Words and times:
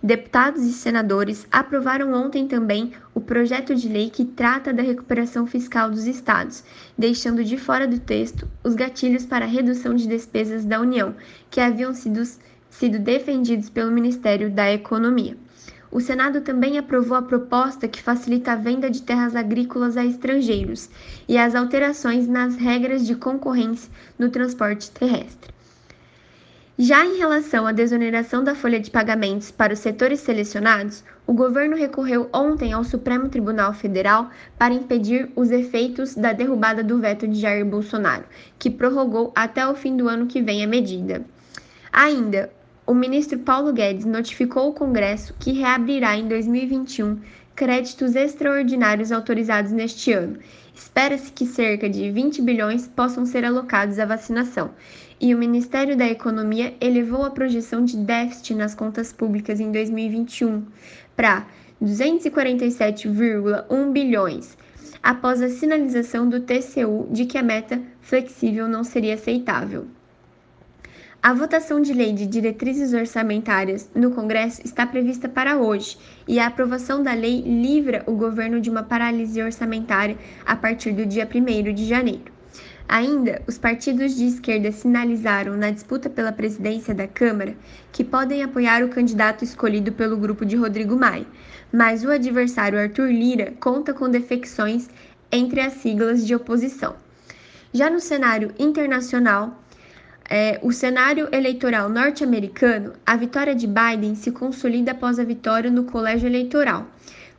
Deputados 0.02 0.62
e 0.62 0.72
senadores 0.72 1.46
aprovaram 1.52 2.14
ontem 2.14 2.48
também 2.48 2.92
o 3.12 3.20
projeto 3.20 3.74
de 3.74 3.90
lei 3.90 4.08
que 4.08 4.24
trata 4.24 4.72
da 4.72 4.82
recuperação 4.82 5.46
fiscal 5.46 5.90
dos 5.90 6.06
estados, 6.06 6.64
deixando 6.96 7.44
de 7.44 7.58
fora 7.58 7.86
do 7.86 7.98
texto 7.98 8.48
os 8.64 8.74
gatilhos 8.74 9.26
para 9.26 9.44
a 9.44 9.48
redução 9.48 9.94
de 9.94 10.08
despesas 10.08 10.64
da 10.64 10.80
União, 10.80 11.14
que 11.50 11.60
haviam 11.60 11.92
sido, 11.92 12.22
sido 12.70 12.98
defendidos 12.98 13.68
pelo 13.68 13.92
Ministério 13.92 14.50
da 14.50 14.72
Economia. 14.72 15.36
O 15.90 16.00
Senado 16.00 16.40
também 16.40 16.78
aprovou 16.78 17.16
a 17.16 17.22
proposta 17.22 17.86
que 17.86 18.02
facilita 18.02 18.52
a 18.52 18.56
venda 18.56 18.90
de 18.90 19.02
terras 19.02 19.36
agrícolas 19.36 19.96
a 19.96 20.04
estrangeiros 20.04 20.90
e 21.28 21.38
as 21.38 21.54
alterações 21.54 22.26
nas 22.26 22.56
regras 22.56 23.06
de 23.06 23.14
concorrência 23.14 23.90
no 24.18 24.28
transporte 24.28 24.90
terrestre. 24.90 25.56
Já 26.78 27.06
em 27.06 27.16
relação 27.16 27.66
à 27.66 27.72
desoneração 27.72 28.44
da 28.44 28.54
folha 28.54 28.78
de 28.78 28.90
pagamentos 28.90 29.50
para 29.50 29.72
os 29.72 29.78
setores 29.78 30.20
selecionados, 30.20 31.02
o 31.26 31.32
governo 31.32 31.74
recorreu 31.74 32.28
ontem 32.34 32.74
ao 32.74 32.84
Supremo 32.84 33.30
Tribunal 33.30 33.72
Federal 33.72 34.28
para 34.58 34.74
impedir 34.74 35.30
os 35.34 35.50
efeitos 35.50 36.14
da 36.14 36.34
derrubada 36.34 36.84
do 36.84 36.98
veto 36.98 37.26
de 37.26 37.40
Jair 37.40 37.64
Bolsonaro, 37.64 38.24
que 38.58 38.68
prorrogou 38.68 39.32
até 39.34 39.66
o 39.66 39.74
fim 39.74 39.96
do 39.96 40.06
ano 40.06 40.26
que 40.26 40.42
vem 40.42 40.62
a 40.62 40.66
medida. 40.66 41.24
Ainda, 41.90 42.52
o 42.86 42.94
ministro 42.94 43.40
Paulo 43.40 43.72
Guedes 43.72 44.04
notificou 44.04 44.68
o 44.68 44.72
Congresso 44.72 45.34
que 45.40 45.50
reabrirá 45.50 46.16
em 46.16 46.28
2021 46.28 47.18
créditos 47.56 48.14
extraordinários 48.14 49.10
autorizados 49.10 49.72
neste 49.72 50.12
ano. 50.12 50.38
Espera-se 50.72 51.32
que 51.32 51.46
cerca 51.46 51.90
de 51.90 52.08
20 52.12 52.40
bilhões 52.42 52.86
possam 52.86 53.26
ser 53.26 53.44
alocados 53.44 53.98
à 53.98 54.06
vacinação. 54.06 54.70
E 55.20 55.34
o 55.34 55.38
Ministério 55.38 55.96
da 55.96 56.06
Economia 56.06 56.76
elevou 56.80 57.24
a 57.24 57.30
projeção 57.30 57.84
de 57.84 57.96
déficit 57.96 58.54
nas 58.54 58.72
contas 58.74 59.12
públicas 59.12 59.58
em 59.58 59.72
2021 59.72 60.62
para 61.16 61.44
247,1 61.82 63.90
bilhões, 63.90 64.56
após 65.02 65.42
a 65.42 65.48
sinalização 65.48 66.28
do 66.28 66.38
TCU 66.40 67.08
de 67.10 67.24
que 67.24 67.36
a 67.36 67.42
meta 67.42 67.82
flexível 68.00 68.68
não 68.68 68.84
seria 68.84 69.14
aceitável. 69.14 69.88
A 71.26 71.32
votação 71.34 71.80
de 71.80 71.92
lei 71.92 72.12
de 72.12 72.24
diretrizes 72.24 72.92
orçamentárias 72.94 73.90
no 73.92 74.12
Congresso 74.12 74.60
está 74.64 74.86
prevista 74.86 75.28
para 75.28 75.56
hoje 75.56 75.98
e 76.28 76.38
a 76.38 76.46
aprovação 76.46 77.02
da 77.02 77.12
lei 77.14 77.40
livra 77.40 78.04
o 78.06 78.12
governo 78.12 78.60
de 78.60 78.70
uma 78.70 78.84
paralisia 78.84 79.44
orçamentária 79.44 80.16
a 80.46 80.54
partir 80.54 80.92
do 80.92 81.04
dia 81.04 81.28
1 81.28 81.74
de 81.74 81.84
janeiro. 81.84 82.32
Ainda, 82.88 83.42
os 83.44 83.58
partidos 83.58 84.14
de 84.14 84.24
esquerda 84.24 84.70
sinalizaram 84.70 85.56
na 85.56 85.72
disputa 85.72 86.08
pela 86.08 86.30
presidência 86.30 86.94
da 86.94 87.08
Câmara 87.08 87.56
que 87.90 88.04
podem 88.04 88.44
apoiar 88.44 88.84
o 88.84 88.88
candidato 88.88 89.42
escolhido 89.42 89.90
pelo 89.90 90.16
grupo 90.16 90.46
de 90.46 90.54
Rodrigo 90.54 90.94
Maia, 90.94 91.26
mas 91.72 92.04
o 92.04 92.10
adversário 92.12 92.78
Arthur 92.78 93.10
Lira 93.10 93.52
conta 93.58 93.92
com 93.92 94.08
defecções 94.08 94.88
entre 95.32 95.60
as 95.60 95.72
siglas 95.72 96.24
de 96.24 96.36
oposição. 96.36 96.94
Já 97.72 97.90
no 97.90 97.98
cenário 97.98 98.54
internacional, 98.60 99.60
é, 100.28 100.58
o 100.62 100.72
cenário 100.72 101.28
eleitoral 101.32 101.88
norte-americano, 101.88 102.94
a 103.04 103.16
vitória 103.16 103.54
de 103.54 103.66
Biden 103.66 104.14
se 104.14 104.32
consolida 104.32 104.92
após 104.92 105.18
a 105.18 105.24
vitória 105.24 105.70
no 105.70 105.84
colégio 105.84 106.26
eleitoral. 106.26 106.86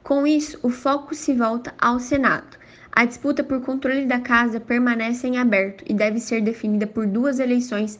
Com 0.01 0.25
isso, 0.25 0.57
o 0.63 0.69
foco 0.69 1.13
se 1.13 1.33
volta 1.33 1.73
ao 1.79 1.99
Senado. 1.99 2.57
A 2.91 3.05
disputa 3.05 3.43
por 3.43 3.61
controle 3.61 4.05
da 4.05 4.19
casa 4.19 4.59
permanece 4.59 5.27
em 5.27 5.37
aberto 5.37 5.83
e 5.85 5.93
deve 5.93 6.19
ser 6.19 6.41
definida 6.41 6.87
por 6.87 7.05
duas 7.05 7.39
eleições 7.39 7.99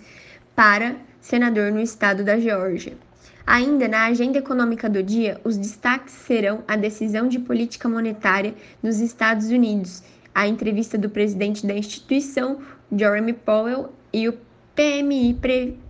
para 0.56 0.96
senador 1.20 1.72
no 1.72 1.82
estado 1.82 2.24
da 2.24 2.40
Geórgia. 2.40 2.98
Ainda 3.46 3.88
na 3.88 4.06
agenda 4.06 4.40
econômica 4.40 4.90
do 4.90 5.04
dia, 5.04 5.40
os 5.44 5.58
destaques 5.58 6.14
serão 6.14 6.64
a 6.68 6.76
decisão 6.76 7.28
de 7.28 7.40
política 7.40 7.88
monetária 7.88 8.56
nos 8.82 9.00
Estados 9.00 9.48
Unidos, 9.48 10.02
a 10.34 10.48
entrevista 10.48 10.98
do 10.98 11.10
presidente 11.10 11.66
da 11.66 11.74
instituição, 11.74 12.60
Jeremy 12.92 13.34
Powell, 13.34 13.94
e 14.12 14.28
o 14.28 14.34
PMI 14.78 15.36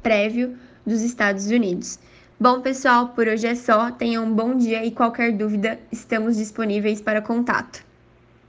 prévio 0.02 0.58
dos 0.86 1.02
Estados 1.02 1.48
Unidos. 1.48 2.00
Bom, 2.40 2.62
pessoal, 2.62 3.10
por 3.10 3.28
hoje 3.28 3.46
é 3.46 3.54
só. 3.54 3.92
Tenham 3.92 4.24
um 4.24 4.34
bom 4.34 4.56
dia 4.56 4.86
e 4.86 4.92
qualquer 4.92 5.34
dúvida, 5.34 5.78
estamos 5.92 6.38
disponíveis 6.38 7.02
para 7.02 7.22
contato. 7.22 7.87